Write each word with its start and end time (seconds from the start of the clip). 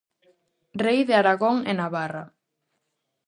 Rei 0.83 0.99
de 1.09 1.13
Aragón 1.21 1.57
e 1.71 1.73
Navarra. 1.81 2.25